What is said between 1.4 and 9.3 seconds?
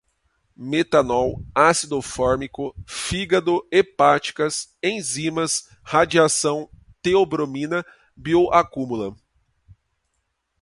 ácido fórmico, fígado, hepáticas, enzimas, radiação, teobromina, bioacumulam